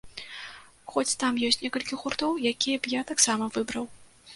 [0.93, 3.85] Хоць там ёсць некалькі гуртоў, якія я б таксама выбраў.